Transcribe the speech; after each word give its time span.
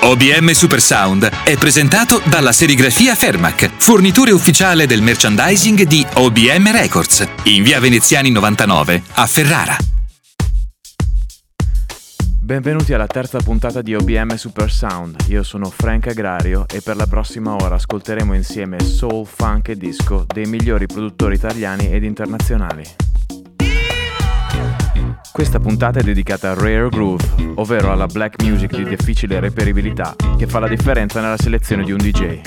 OBM 0.00 0.52
Super 0.52 0.80
Sound 0.80 1.28
è 1.42 1.56
presentato 1.56 2.22
dalla 2.24 2.52
serigrafia 2.52 3.16
Fermac, 3.16 3.68
fornitore 3.78 4.30
ufficiale 4.30 4.86
del 4.86 5.02
merchandising 5.02 5.82
di 5.82 6.06
OBM 6.14 6.70
Records, 6.70 7.26
in 7.44 7.64
via 7.64 7.80
Veneziani 7.80 8.30
99 8.30 9.02
a 9.14 9.26
Ferrara. 9.26 9.76
Benvenuti 12.40 12.92
alla 12.94 13.08
terza 13.08 13.40
puntata 13.40 13.82
di 13.82 13.96
OBM 13.96 14.36
Super 14.36 14.70
Sound. 14.70 15.24
Io 15.26 15.42
sono 15.42 15.68
Frank 15.68 16.06
Agrario 16.06 16.64
e 16.72 16.80
per 16.80 16.94
la 16.94 17.06
prossima 17.06 17.54
ora 17.54 17.74
ascolteremo 17.74 18.34
insieme 18.34 18.78
soul, 18.78 19.26
funk 19.26 19.70
e 19.70 19.76
disco 19.76 20.24
dei 20.32 20.46
migliori 20.46 20.86
produttori 20.86 21.34
italiani 21.34 21.92
ed 21.92 22.04
internazionali. 22.04 22.84
Questa 25.38 25.60
puntata 25.60 26.00
è 26.00 26.02
dedicata 26.02 26.50
a 26.50 26.54
Rare 26.54 26.88
Groove, 26.88 27.24
ovvero 27.54 27.92
alla 27.92 28.06
black 28.06 28.42
music 28.42 28.74
di 28.74 28.82
difficile 28.82 29.38
reperibilità 29.38 30.16
che 30.36 30.48
fa 30.48 30.58
la 30.58 30.66
differenza 30.66 31.20
nella 31.20 31.36
selezione 31.36 31.84
di 31.84 31.92
un 31.92 31.98
DJ. 31.98 32.40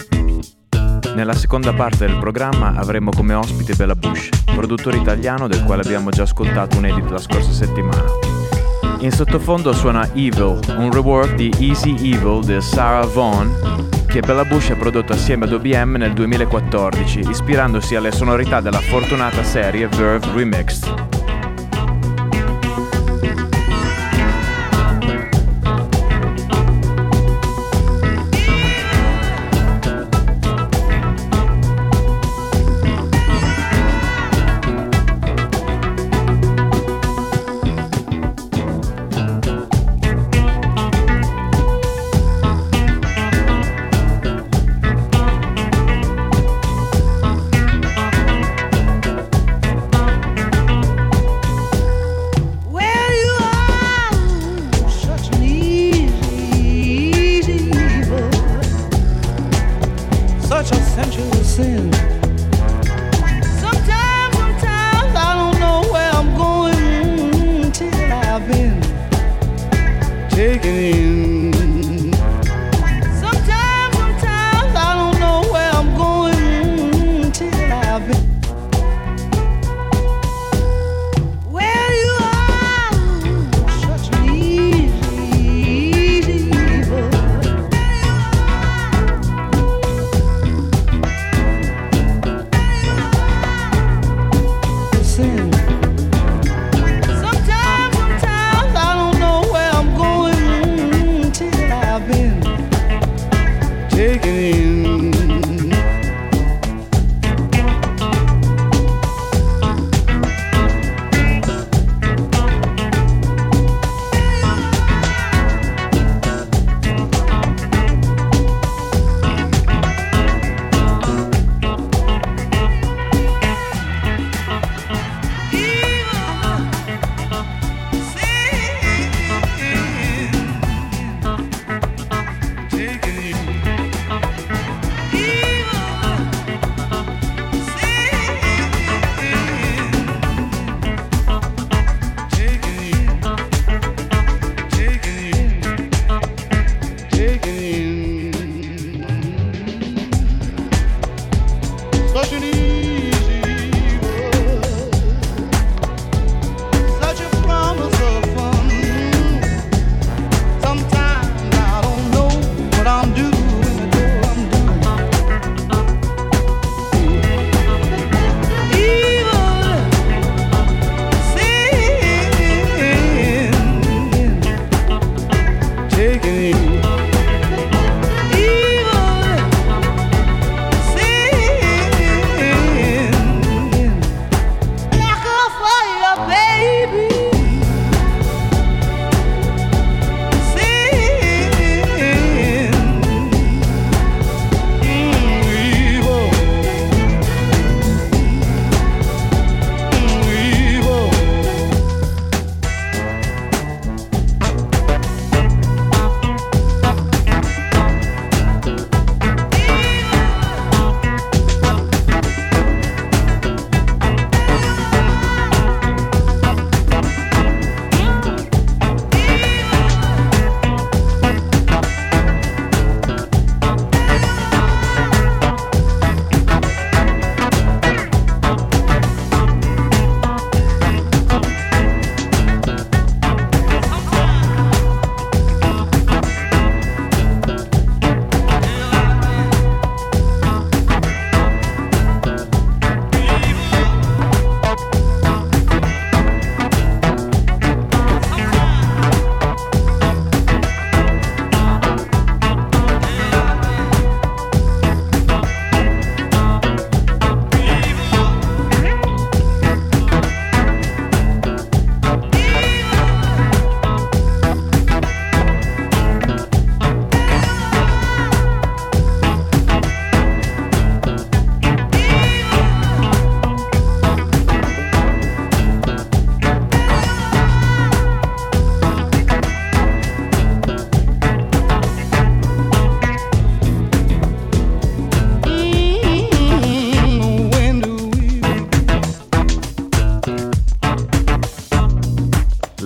Nella 1.16 1.34
seconda 1.34 1.72
parte 1.72 2.05
del 2.05 2.18
programma 2.18 2.73
avremo 2.76 3.12
come 3.12 3.34
ospite 3.34 3.76
Bella 3.76 3.96
Bush, 3.96 4.27
produttore 4.54 4.98
italiano 4.98 5.48
del 5.48 5.63
quale 5.63 5.84
abbiamo 5.84 6.10
già 6.10 6.24
ascoltato 6.24 6.77
un 6.77 6.85
edit 6.85 7.10
la 7.10 7.18
scorsa 7.18 7.54
settimana. 7.54 8.04
In 8.99 9.12
sottofondo 9.12 9.71
suona 9.71 10.10
Evil, 10.13 10.60
un 10.76 10.91
rework 10.91 11.35
di 11.35 11.49
Easy 11.60 11.96
Evil 12.12 12.44
di 12.44 12.60
Sarah 12.60 13.05
Vaughan 13.05 13.88
che 14.05 14.20
Bella 14.20 14.44
Bush 14.44 14.71
ha 14.71 14.76
prodotto 14.76 15.13
assieme 15.13 15.46
ad 15.46 15.54
OBM 15.54 15.96
nel 15.96 16.12
2014, 16.12 17.21
ispirandosi 17.29 17.96
alle 17.96 18.12
sonorità 18.12 18.60
della 18.60 18.82
fortunata 18.82 19.46
serie 19.46 19.88
Verve 19.88 20.27
Remixed. 20.34 21.21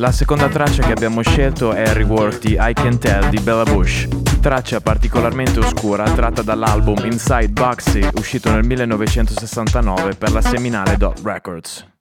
La 0.06 0.12
seconda 0.12 0.48
traccia 0.48 0.84
che 0.84 0.92
abbiamo 0.92 1.24
scelto 1.24 1.74
è 1.74 1.82
il 1.82 1.96
rework 1.96 2.40
di 2.40 2.56
I 2.60 2.74
Can 2.74 3.00
Tell 3.00 3.28
di 3.30 3.40
Bella 3.40 3.64
Bush, 3.64 4.08
traccia 4.40 4.80
particolarmente 4.80 5.58
oscura 5.58 6.04
tratta 6.04 6.44
dall'album 6.44 7.04
Inside 7.06 7.50
Boxy 7.50 8.08
uscito 8.14 8.52
nel 8.52 8.64
1969 8.68 10.14
per 10.14 10.32
la 10.32 10.42
seminale 10.42 10.96
Dot 10.98 11.22
Records. 11.24 11.95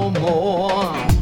no 0.00 0.10
more. 0.12 1.19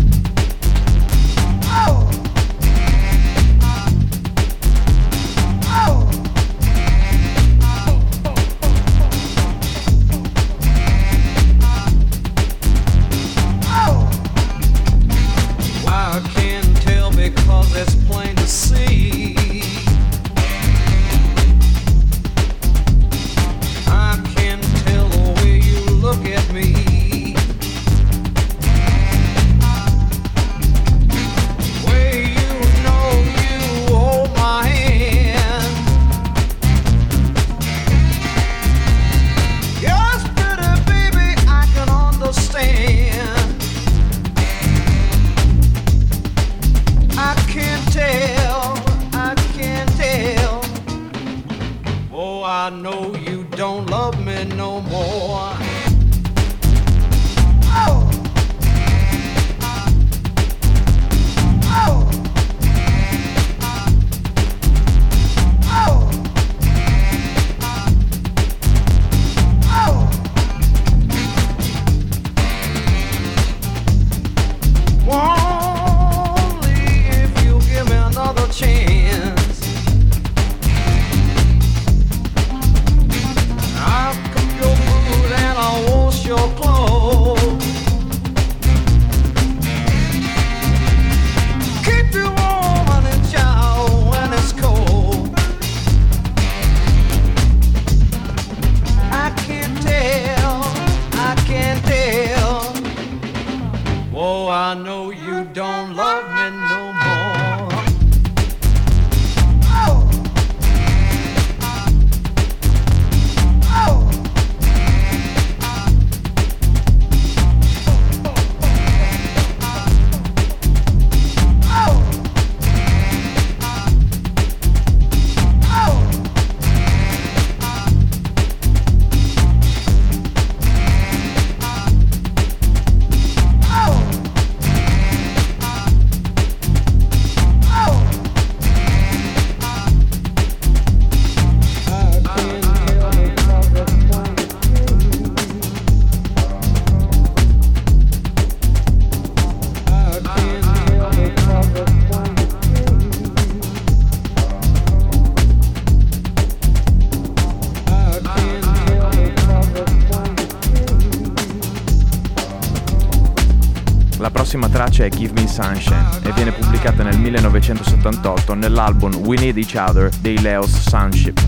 È 165.05 165.09
Give 165.11 165.33
Me 165.33 165.47
Sunshine 165.47 166.21
e 166.23 166.33
viene 166.33 166.51
pubblicata 166.53 167.03
nel 167.03 167.19
1978 167.19 168.55
nell'album 168.55 169.15
We 169.17 169.37
Need 169.37 169.57
Each 169.57 169.75
Other 169.75 170.11
dei 170.21 170.41
Leos 170.41 170.89
Sunship, 170.89 171.41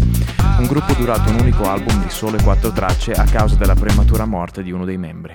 un 0.58 0.66
gruppo 0.66 0.92
durato 0.94 1.30
un 1.30 1.40
unico 1.40 1.68
album 1.68 2.02
di 2.02 2.10
sole 2.10 2.40
quattro 2.42 2.70
tracce 2.70 3.12
a 3.12 3.24
causa 3.24 3.56
della 3.56 3.74
prematura 3.74 4.24
morte 4.24 4.62
di 4.62 4.70
uno 4.70 4.84
dei 4.84 4.98
membri. 4.98 5.29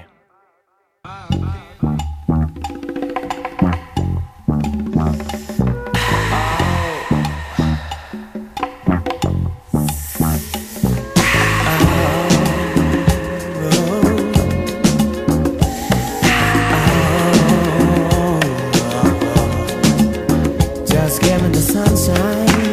scamming 21.16 21.54
the 21.54 21.62
sunshine. 21.62 22.65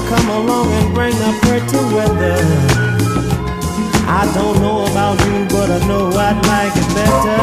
to 0.00 0.08
come 0.08 0.28
along 0.30 0.70
and 0.72 0.94
bring 0.94 1.12
the 1.12 1.32
pretty 1.42 1.78
weather. 1.94 2.38
I 4.06 4.30
don't 4.34 4.60
know 4.60 4.86
about 4.86 5.18
you, 5.26 5.46
but 5.48 5.70
I 5.70 5.86
know 5.86 6.08
I'd 6.08 6.38
like 6.46 6.74
it 6.76 6.88
better 6.94 7.38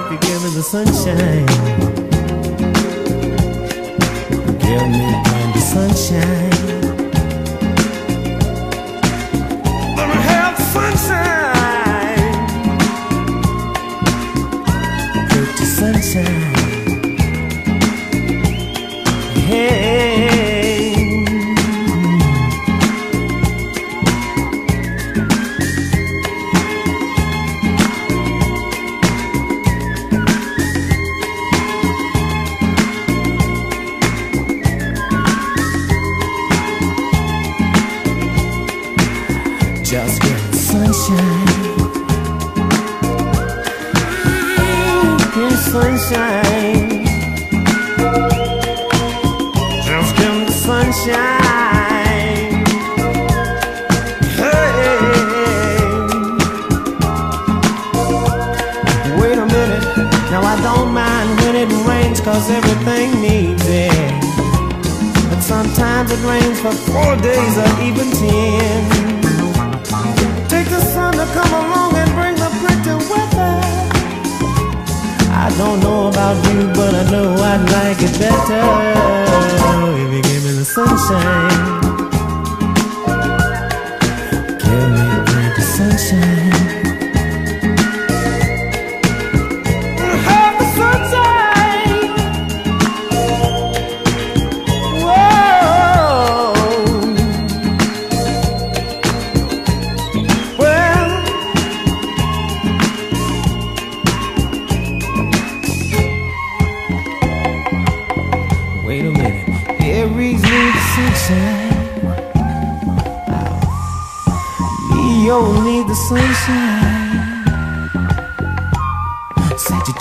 if 0.00 0.12
you 0.12 0.18
give 0.28 0.42
me 0.44 0.50
the 0.50 0.62
sunshine. 0.62 1.53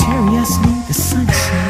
mysteriously 0.03 0.73
the 0.87 0.93
sunshine. 0.93 1.62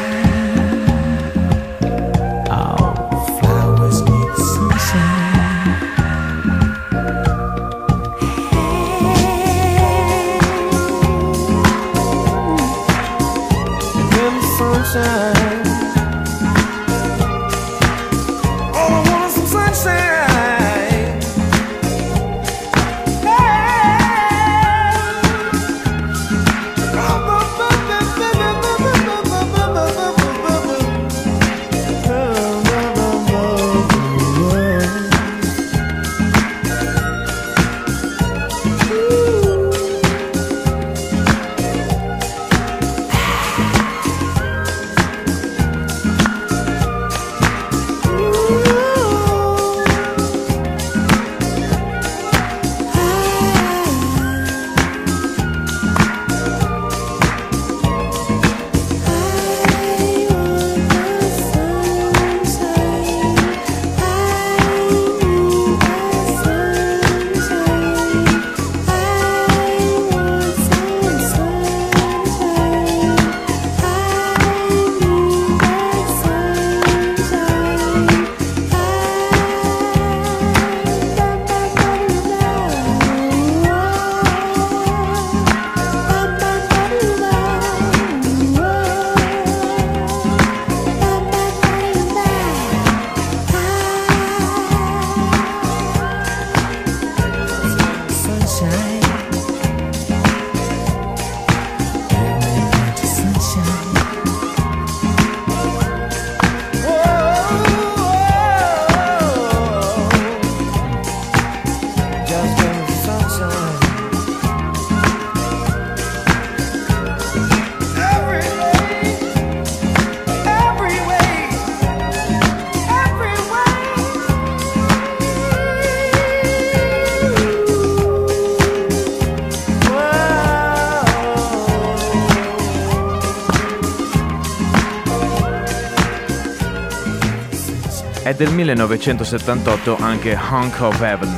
Del 138.44 138.52
1978 138.52 139.96
anche 140.00 140.38
Hunk 140.50 140.80
of 140.82 141.00
Heaven. 141.00 141.34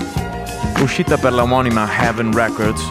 Uscita 0.81 1.17
per 1.17 1.33
la 1.33 1.43
omonima 1.43 1.89
Heaven 2.01 2.33
Records, 2.33 2.91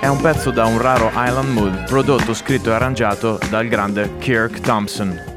è 0.00 0.08
un 0.08 0.20
pezzo 0.20 0.50
da 0.50 0.64
un 0.64 0.80
raro 0.80 1.08
Island 1.14 1.50
Mood 1.50 1.84
prodotto, 1.84 2.34
scritto 2.34 2.70
e 2.70 2.72
arrangiato 2.72 3.38
dal 3.50 3.68
grande 3.68 4.16
Kirk 4.18 4.58
Thompson. 4.58 5.33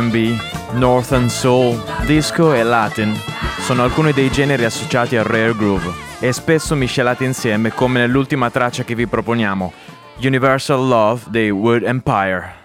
RB, 0.00 0.38
northern 0.72 1.28
soul, 1.28 1.78
disco 2.06 2.54
e 2.54 2.62
latin 2.62 3.14
sono 3.58 3.82
alcuni 3.82 4.12
dei 4.12 4.30
generi 4.30 4.64
associati 4.64 5.16
al 5.16 5.24
rare 5.24 5.54
groove 5.54 5.92
e 6.20 6.32
spesso 6.32 6.74
miscelati 6.74 7.24
insieme 7.24 7.70
come 7.70 7.98
nell'ultima 8.00 8.50
traccia 8.50 8.82
che 8.82 8.94
vi 8.94 9.06
proponiamo, 9.06 9.72
Universal 10.22 10.86
Love 10.86 11.22
dei 11.28 11.50
Wood 11.50 11.82
Empire. 11.82 12.59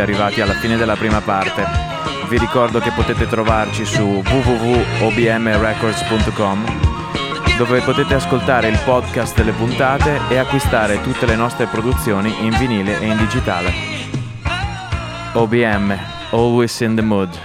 Arrivati 0.00 0.40
alla 0.40 0.54
fine 0.54 0.76
della 0.76 0.96
prima 0.96 1.20
parte. 1.20 1.64
Vi 2.28 2.38
ricordo 2.38 2.80
che 2.80 2.90
potete 2.90 3.26
trovarci 3.26 3.84
su 3.84 4.02
www.obmrecords.com 4.02 6.90
dove 7.60 7.82
potete 7.82 8.14
ascoltare 8.14 8.68
il 8.68 8.80
podcast 8.84 9.36
delle 9.36 9.52
puntate 9.52 10.18
e 10.30 10.38
acquistare 10.38 11.02
tutte 11.02 11.26
le 11.26 11.36
nostre 11.36 11.66
produzioni 11.66 12.46
in 12.46 12.56
vinile 12.56 12.98
e 12.98 13.06
in 13.06 13.18
digitale. 13.18 13.70
OBM, 15.34 15.94
Always 16.30 16.80
in 16.80 16.94
the 16.94 17.02
Mood. 17.02 17.38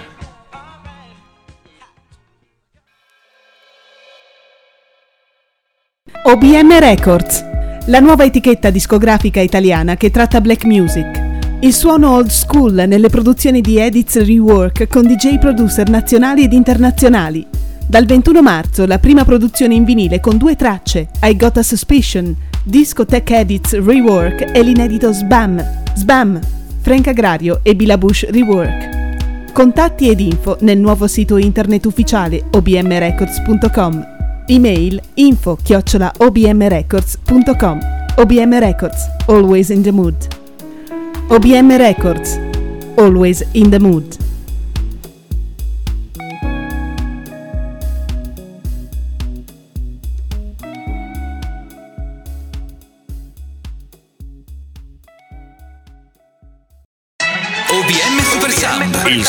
OBM 6.22 6.78
Records, 6.78 7.44
la 7.86 8.00
nuova 8.00 8.24
etichetta 8.24 8.70
discografica 8.70 9.40
italiana 9.40 9.96
che 9.96 10.10
tratta 10.10 10.40
black 10.40 10.64
music. 10.64 11.25
Il 11.60 11.72
suono 11.72 12.10
old 12.10 12.28
school 12.28 12.84
nelle 12.86 13.08
produzioni 13.08 13.62
di 13.62 13.78
Edits 13.78 14.22
Rework 14.22 14.88
con 14.88 15.06
DJ 15.06 15.38
producer 15.38 15.88
nazionali 15.88 16.44
ed 16.44 16.52
internazionali. 16.52 17.46
Dal 17.86 18.04
21 18.04 18.42
marzo 18.42 18.84
la 18.84 18.98
prima 18.98 19.24
produzione 19.24 19.74
in 19.74 19.84
vinile 19.84 20.20
con 20.20 20.36
due 20.36 20.54
tracce, 20.54 21.08
I 21.22 21.34
Got 21.34 21.56
a 21.56 21.62
Suspicion, 21.62 22.36
Disco 22.62 23.06
Tech 23.06 23.28
Edits 23.30 23.72
Rework 23.72 24.50
e 24.52 24.62
l'inedito 24.62 25.12
Sbam, 25.12 25.64
Sbam, 25.94 26.38
Frank 26.82 27.08
Agrario 27.08 27.60
e 27.62 27.74
Bila 27.74 27.96
Bush 27.96 28.26
Rework. 28.28 29.52
Contatti 29.52 30.10
ed 30.10 30.20
info 30.20 30.58
nel 30.60 30.78
nuovo 30.78 31.06
sito 31.06 31.38
internet 31.38 31.86
ufficiale 31.86 32.44
obmrecords.com. 32.52 34.06
Email 34.46 35.00
info 35.14 35.56
chiocciola 35.62 36.12
obmrecords.com. 36.18 37.78
OBM 38.18 38.58
Records, 38.58 39.08
always 39.26 39.70
in 39.70 39.82
the 39.82 39.90
mood. 39.90 40.35
OBM 41.28 41.76
Records, 41.76 42.38
always 42.96 43.42
in 43.52 43.68
the 43.68 43.80
mood. 43.80 44.25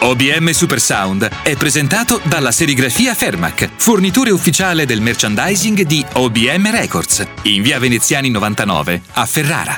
OBM 0.00 0.50
Super 0.52 0.80
Sound 0.80 1.28
è 1.42 1.56
presentato 1.56 2.20
dalla 2.22 2.52
serigrafia 2.52 3.16
Fermac, 3.16 3.68
fornitore 3.76 4.30
ufficiale 4.30 4.86
del 4.86 5.00
merchandising 5.00 5.82
di 5.82 6.06
OBM 6.12 6.70
Records, 6.70 7.26
in 7.42 7.62
via 7.62 7.80
Veneziani 7.80 8.30
99 8.30 9.02
a 9.14 9.26
Ferrara. 9.26 9.76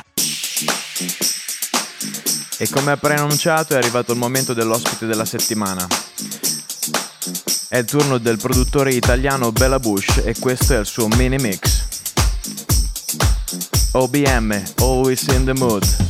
E 2.59 2.69
come 2.69 2.99
preannunciato 2.99 3.73
è 3.73 3.79
arrivato 3.79 4.13
il 4.13 4.19
momento 4.19 4.53
dell'ospite 4.53 5.07
della 5.07 5.25
settimana. 5.25 5.87
È 7.69 7.79
il 7.79 7.87
turno 7.87 8.19
del 8.19 8.37
produttore 8.37 8.93
italiano 8.93 9.53
Bella 9.53 9.79
Bush 9.79 10.21
e 10.23 10.35
questo 10.39 10.75
è 10.75 10.79
il 10.79 10.87
suo 10.87 11.09
mini 11.09 11.39
mix. 11.39 11.87
OBM, 13.93 14.63
Always 14.81 15.23
in 15.29 15.45
the 15.47 15.55
Mood. 15.55 16.10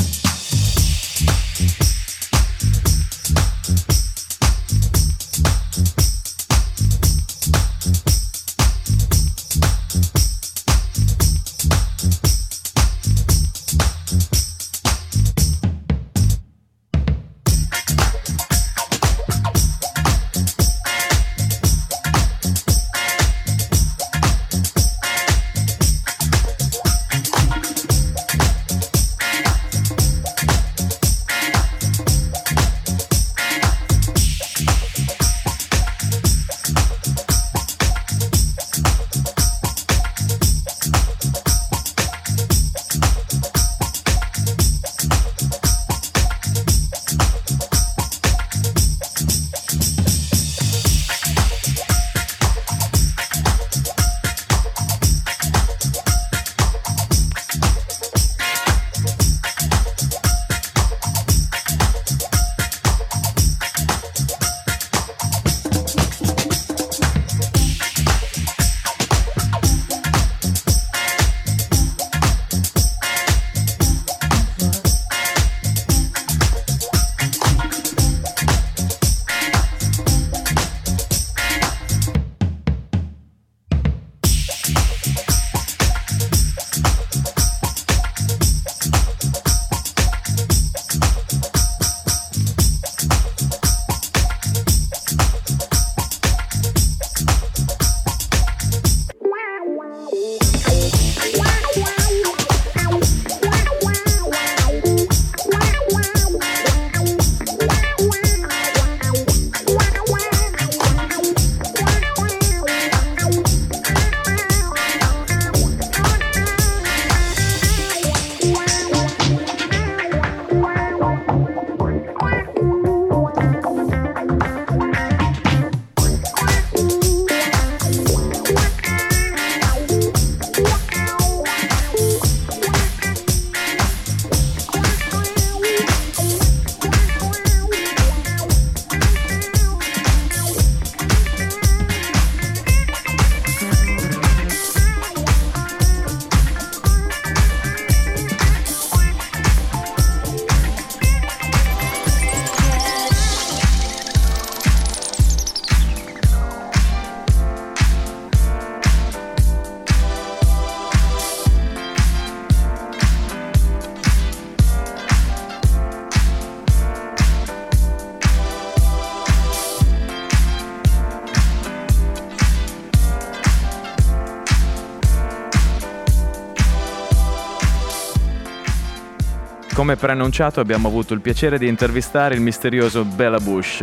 Come 179.80 179.96
preannunciato 179.96 180.60
abbiamo 180.60 180.88
avuto 180.88 181.14
il 181.14 181.22
piacere 181.22 181.56
di 181.56 181.66
intervistare 181.66 182.34
il 182.34 182.42
misterioso 182.42 183.02
Bella 183.02 183.38
Bush. 183.38 183.82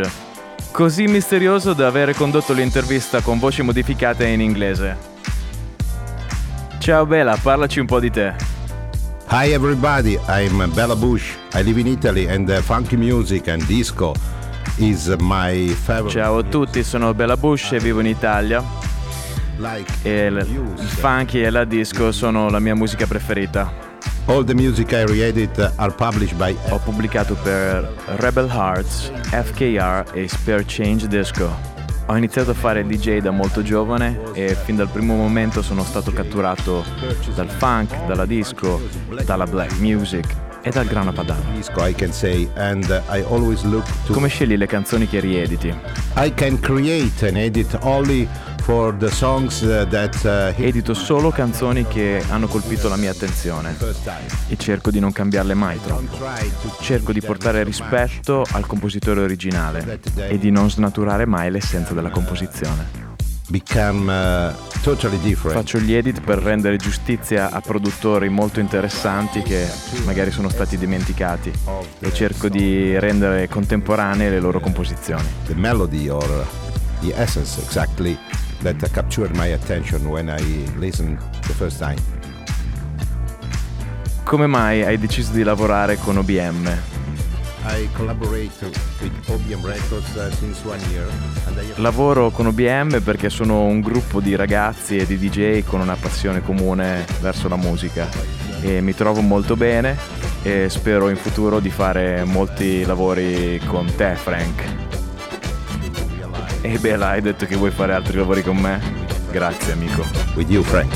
Così 0.70 1.08
misterioso 1.08 1.74
da 1.74 1.88
avere 1.88 2.14
condotto 2.14 2.54
l'intervista 2.54 3.22
con 3.22 3.40
voci 3.40 3.64
modificate 3.64 4.28
in 4.28 4.40
inglese. 4.40 4.96
Ciao 6.78 7.08
Bella, 7.08 7.36
parlaci 7.42 7.80
un 7.80 7.88
po' 7.88 8.00
di 8.00 8.12
te. 8.12 8.36
Hi 9.32 9.52
everybody, 9.52 10.20
I'm 10.28 10.72
Bella 10.72 10.96
Bush. 10.96 11.34
I 11.56 11.64
live 11.64 11.80
in 11.80 11.88
Italy 11.88 12.28
and 12.28 12.48
uh, 12.48 12.62
funky 12.62 12.96
music 12.96 13.48
and 13.48 13.66
disco 13.66 14.14
is 14.76 15.08
my 15.18 15.68
favorite. 15.70 16.12
Ciao 16.12 16.38
a 16.38 16.44
tutti, 16.44 16.84
sono 16.84 17.16
Bella 17.16 17.38
Bush 17.38 17.72
e 17.72 17.80
vivo 17.80 18.02
in 18.02 18.06
Italia. 18.06 18.64
E 20.04 20.26
il 20.28 20.76
funky 20.78 21.42
e 21.42 21.50
la 21.50 21.66
disco 21.66 22.12
sono 22.12 22.52
la 22.52 22.60
mia 22.60 22.76
musica 22.76 23.08
preferita. 23.08 23.87
All 24.30 24.44
the 24.44 24.54
music 24.54 24.92
I 24.92 25.06
created 25.06 25.58
are 25.78 25.90
published 25.90 26.36
by 26.36 26.54
Ho 26.70 26.80
pubblicato 26.80 27.34
per 27.36 27.90
Rebel 28.18 28.50
Hearts, 28.50 29.10
FKR 29.32 30.04
e 30.14 30.28
Spare 30.28 30.66
Change 30.68 31.08
Disco. 31.08 31.50
Ho 32.08 32.16
iniziato 32.18 32.52
a 32.52 32.54
fare 32.54 32.86
DJ 32.86 33.20
da 33.20 33.32
molto 33.32 33.62
giovane 33.62 34.20
e 34.34 34.54
fin 34.54 34.76
dal 34.76 34.90
primo 34.90 35.16
momento 35.16 35.62
sono 35.62 35.86
stato 35.86 36.12
catturato 36.12 36.84
dal 37.36 37.50
funk, 37.50 38.06
dalla 38.06 38.26
disco, 38.26 38.82
dalla 39.24 39.46
black 39.46 39.80
music 39.80 40.26
e 40.62 40.72
dal 40.72 40.88
grano 40.88 41.14
padano. 41.14 41.62
Come 44.12 44.28
scegli 44.28 44.58
le 44.58 44.68
canzoni 44.68 45.08
che 45.08 45.22
riediti? 45.22 45.74
I 46.18 46.34
can 46.34 46.60
create 46.60 47.28
and 47.28 47.38
edit 47.38 47.78
only 47.82 48.28
Edito 50.58 50.94
solo 50.94 51.32
canzoni 51.32 51.88
che 51.88 52.22
hanno 52.30 52.48
colpito 52.48 52.90
la 52.90 52.98
mia 52.98 53.12
attenzione 53.12 53.74
e 54.50 54.58
cerco 54.58 54.92
di 54.92 55.00
non 55.00 55.14
cambiarle 55.14 55.54
mai 55.54 55.80
troppo. 55.82 56.18
Cerco 56.82 57.14
di 57.14 57.22
portare 57.22 57.64
rispetto 57.64 58.46
al 58.52 58.66
compositore 58.66 59.22
originale 59.22 60.02
e 60.28 60.38
di 60.38 60.52
non 60.52 60.70
snaturare 60.70 61.26
mai 61.26 61.50
l'essenza 61.50 61.94
della 61.94 62.10
composizione. 62.10 63.06
Uh, 63.50 64.52
Faccio 65.50 65.80
gli 65.80 65.94
edit 65.94 66.20
per 66.20 66.40
rendere 66.40 66.76
giustizia 66.76 67.50
a 67.50 67.62
produttori 67.62 68.28
molto 68.28 68.60
interessanti 68.60 69.42
che 69.44 69.66
magari 70.04 70.32
sono 70.32 70.50
stati 70.50 70.78
dimenticati 70.78 71.54
e 72.00 72.12
cerco 72.12 72.50
di 72.50 73.00
rendere 73.00 73.48
contemporanee 73.48 74.30
le 74.30 74.42
loro 74.42 74.60
composizioni. 74.60 75.24
The 75.46 75.56
melody 75.56 76.10
or 76.10 76.46
the 77.00 77.14
essence 77.16 77.62
exactly 77.62 78.18
that 78.62 78.78
captured 78.94 79.36
my 79.36 79.54
attention 79.54 80.10
when 80.10 80.30
I 80.30 80.40
listened 80.78 81.18
the 81.48 81.54
first 81.54 81.80
time. 81.80 81.98
Come 84.24 84.48
mai 84.48 84.84
hai 84.84 84.98
deciso 84.98 85.32
di 85.32 85.44
lavorare 85.44 85.98
con 85.98 86.18
OBM? 86.18 86.96
I 87.64 87.90
collaborate 87.94 88.52
with 89.02 89.30
OBM 89.30 89.66
Records 89.66 90.16
uh, 90.16 90.32
since 90.32 90.66
one 90.66 90.80
year. 90.92 91.06
Lavoro 91.76 92.32
con 92.32 92.48
OBM 92.48 93.02
perché 93.02 93.30
sono 93.30 93.64
un 93.66 93.82
gruppo 93.82 94.22
di 94.22 94.36
ragazzi 94.36 94.98
e 94.98 95.06
di 95.06 95.18
DJ 95.18 95.64
con 95.64 95.82
una 95.82 95.96
passione 95.96 96.42
comune 96.42 97.06
verso 97.20 97.48
la 97.48 97.58
musica 97.58 98.08
e 98.62 98.82
mi 98.82 98.94
trovo 98.94 99.22
molto 99.22 99.56
bene 99.56 99.98
e 100.44 100.70
spero 100.70 101.10
in 101.10 101.18
futuro 101.18 101.60
di 101.60 101.70
fare 101.70 102.24
molti 102.24 102.86
lavori 102.86 103.62
con 103.66 103.94
te 103.96 104.16
Frank. 104.16 104.87
E 106.62 106.78
beh, 106.78 106.94
hai 106.94 107.22
detto 107.22 107.46
che 107.46 107.56
vuoi 107.56 107.72
fare 107.72 107.94
altri 107.94 108.18
lavori 108.18 108.42
con 108.44 108.58
me? 108.58 108.82
Grazie, 109.32 109.74
amico. 109.74 110.04
With 110.36 110.50
you, 110.50 110.64
Frank. 110.64 110.94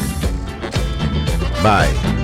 Bye. 1.61 2.20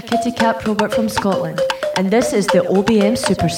Kitty 0.00 0.32
Cat 0.32 0.60
Probert 0.60 0.94
from 0.94 1.08
Scotland, 1.08 1.60
and 1.96 2.10
this 2.10 2.32
is 2.32 2.46
the 2.46 2.60
OBM 2.60 3.16
Super 3.16 3.48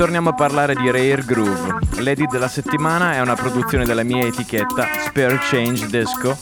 torniamo 0.00 0.30
a 0.30 0.32
parlare 0.32 0.74
di 0.74 0.90
Rare 0.90 1.22
Groove. 1.26 1.76
L'edit 1.98 2.30
della 2.30 2.48
settimana 2.48 3.16
è 3.16 3.20
una 3.20 3.34
produzione 3.34 3.84
della 3.84 4.02
mia 4.02 4.24
etichetta 4.24 4.86
Spare 5.04 5.38
Change 5.42 5.88
Disco. 5.88 6.38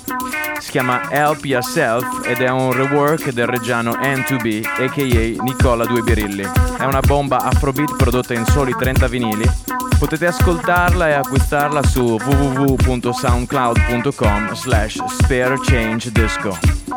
Si 0.61 0.71
chiama 0.71 1.11
Help 1.11 1.45
Yourself 1.45 2.25
ed 2.25 2.41
è 2.41 2.49
un 2.51 2.71
rework 2.71 3.33
del 3.33 3.49
reggiano 3.49 3.97
N2B, 3.97 4.65
a.k.a. 4.65 5.43
Nicola 5.43 5.85
Due 5.87 6.03
Birilli. 6.03 6.49
È 6.79 6.85
una 6.85 7.01
bomba 7.01 7.39
afrobeat 7.39 7.97
prodotta 7.97 8.33
in 8.33 8.45
soli 8.45 8.73
30 8.79 9.09
vinili. 9.09 9.51
Potete 9.99 10.27
ascoltarla 10.27 11.09
e 11.09 11.15
acquistarla 11.15 11.83
su 11.83 12.17
www.soundcloud.com 12.17 14.55
slash 14.55 15.05
sparechangedisco. 15.05 16.97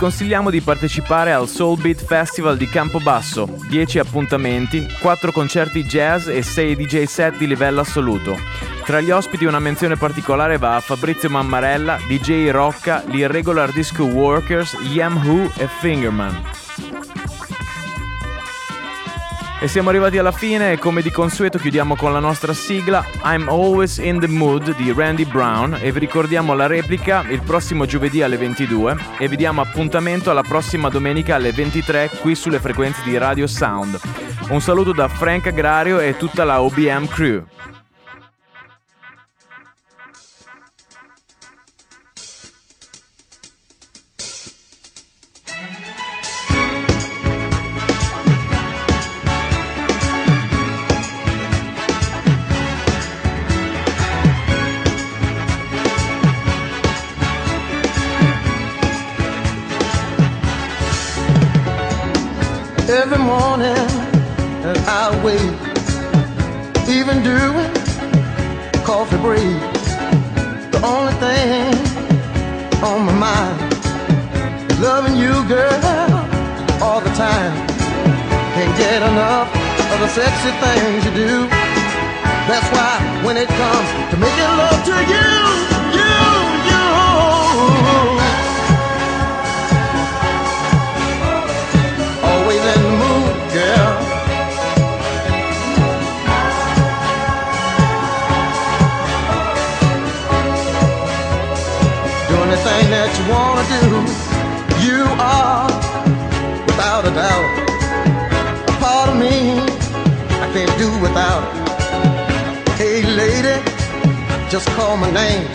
Consigliamo 0.00 0.48
di 0.48 0.62
partecipare 0.62 1.30
al 1.30 1.46
Soul 1.46 1.78
Beat 1.78 2.02
Festival 2.02 2.56
di 2.56 2.66
Campobasso, 2.66 3.46
10 3.68 3.98
appuntamenti, 3.98 4.88
4 4.98 5.30
concerti 5.30 5.84
jazz 5.84 6.26
e 6.26 6.40
6 6.42 6.74
DJ 6.74 7.02
set 7.02 7.36
di 7.36 7.46
livello 7.46 7.80
assoluto. 7.80 8.34
Tra 8.86 9.02
gli 9.02 9.10
ospiti 9.10 9.44
una 9.44 9.58
menzione 9.58 9.96
particolare 9.96 10.56
va 10.56 10.76
a 10.76 10.80
Fabrizio 10.80 11.28
Mammarella, 11.28 11.98
DJ 12.08 12.48
Rocca, 12.48 13.04
gli 13.06 13.18
Irregular 13.18 13.72
Disco 13.72 14.04
Workers, 14.04 14.74
Yam 14.84 15.22
Who 15.22 15.52
e 15.58 15.68
Fingerman. 15.68 16.59
E 19.62 19.68
siamo 19.68 19.90
arrivati 19.90 20.16
alla 20.16 20.32
fine 20.32 20.72
e 20.72 20.78
come 20.78 21.02
di 21.02 21.10
consueto 21.10 21.58
chiudiamo 21.58 21.94
con 21.94 22.14
la 22.14 22.18
nostra 22.18 22.54
sigla 22.54 23.04
I'm 23.22 23.46
Always 23.46 23.98
in 23.98 24.18
the 24.18 24.26
Mood 24.26 24.74
di 24.74 24.90
Randy 24.90 25.26
Brown 25.26 25.76
e 25.78 25.92
vi 25.92 25.98
ricordiamo 25.98 26.54
la 26.54 26.66
replica 26.66 27.26
il 27.28 27.42
prossimo 27.42 27.84
giovedì 27.84 28.22
alle 28.22 28.38
22 28.38 28.96
e 29.18 29.28
vi 29.28 29.36
diamo 29.36 29.60
appuntamento 29.60 30.30
alla 30.30 30.42
prossima 30.42 30.88
domenica 30.88 31.34
alle 31.34 31.52
23 31.52 32.08
qui 32.22 32.34
sulle 32.34 32.58
frequenze 32.58 33.02
di 33.04 33.18
Radio 33.18 33.46
Sound. 33.46 34.00
Un 34.48 34.62
saluto 34.62 34.92
da 34.92 35.08
Frank 35.08 35.48
Agrario 35.48 36.00
e 36.00 36.16
tutta 36.16 36.44
la 36.44 36.62
OBM 36.62 37.06
crew. 37.06 37.44
Every 62.90 63.18
morning 63.18 63.86
I 64.88 65.14
wait, 65.22 65.54
even 66.90 67.22
doing 67.22 67.70
coffee 68.84 69.16
break. 69.18 69.60
The 70.72 70.80
only 70.82 71.12
thing 71.22 71.70
on 72.82 73.06
my 73.06 73.14
mind 73.14 73.72
is 74.72 74.80
loving 74.80 75.16
you, 75.16 75.46
girl, 75.46 75.80
all 76.82 77.00
the 77.00 77.14
time. 77.14 77.54
Can't 78.54 78.76
get 78.76 79.02
enough 79.02 79.48
of 79.92 80.00
the 80.00 80.08
sexy 80.08 80.50
things 80.58 81.04
you 81.04 81.12
do. 81.14 81.46
That's 82.50 82.68
why 82.74 83.22
when 83.24 83.36
it 83.36 83.48
comes 83.48 83.88
to 84.10 84.16
making 84.16 84.52
love 84.58 84.84
to 84.84 84.96
you. 85.12 85.69
That 102.58 103.10
you 103.14 103.24
wanna 103.30 103.62
do. 103.78 103.86
You 104.82 105.04
are, 105.22 105.70
without 106.66 107.06
a 107.06 107.12
doubt, 107.14 107.46
a 108.68 108.72
part 108.82 109.08
of 109.08 109.16
me 109.16 109.60
I 110.42 110.50
can't 110.52 110.74
do 110.78 110.90
without. 110.98 111.46
Hey 112.76 113.02
lady, 113.02 113.54
just 114.50 114.66
call 114.70 114.96
my 114.96 115.10
name. 115.10 115.46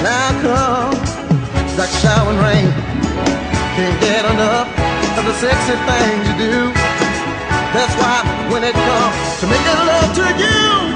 Now 0.00 0.30
come 0.40 0.94
that 1.76 1.90
showering 2.00 2.38
rain. 2.40 2.72
Can't 3.76 4.00
get 4.00 4.24
enough 4.24 4.68
of 5.18 5.24
the 5.26 5.34
sexy 5.34 5.76
things 5.84 6.24
you 6.28 6.36
do. 6.40 6.72
That's 7.76 7.94
why 8.00 8.24
when 8.50 8.64
it 8.64 8.72
comes 8.72 9.40
to 9.40 9.46
making 9.46 9.80
love 9.84 10.14
to 10.16 10.26
you. 10.40 10.95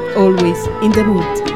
Always 0.15 0.69
in 0.81 0.91
the 0.91 1.03
Mood. 1.03 1.49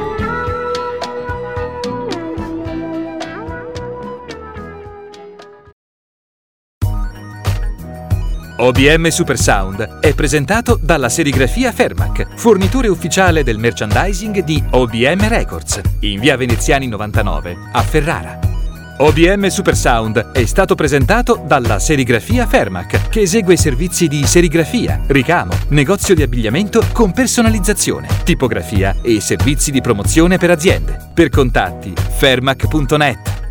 OBM 8.58 9.08
Supersound 9.08 9.98
è 10.00 10.14
presentato 10.14 10.78
dalla 10.80 11.10
serigrafia 11.10 11.70
Fermac, 11.70 12.34
fornitore 12.36 12.88
ufficiale 12.88 13.42
del 13.42 13.58
merchandising 13.58 14.42
di 14.42 14.62
OBM 14.70 15.28
Records, 15.28 15.80
in 16.00 16.18
via 16.18 16.36
Veneziani 16.38 16.86
99 16.86 17.56
a 17.72 17.82
Ferrara. 17.82 18.55
OBM 18.98 19.48
Supersound 19.48 20.30
è 20.32 20.46
stato 20.46 20.74
presentato 20.74 21.42
dalla 21.46 21.78
serigrafia 21.78 22.46
Fermac, 22.46 23.10
che 23.10 23.20
esegue 23.20 23.56
servizi 23.56 24.08
di 24.08 24.24
serigrafia, 24.26 25.02
ricamo, 25.08 25.52
negozio 25.68 26.14
di 26.14 26.22
abbigliamento 26.22 26.82
con 26.92 27.12
personalizzazione, 27.12 28.08
tipografia 28.24 28.96
e 29.02 29.20
servizi 29.20 29.70
di 29.70 29.82
promozione 29.82 30.38
per 30.38 30.50
aziende. 30.50 30.96
Per 31.12 31.28
contatti 31.28 31.92
fermac.net 31.94 33.45